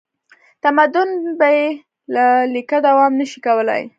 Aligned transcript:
تمدن 0.63 1.09
بې 1.39 1.57
له 2.13 2.25
لیکه 2.53 2.77
دوام 2.87 3.11
نه 3.19 3.25
شي 3.31 3.39
کولی. 3.45 3.83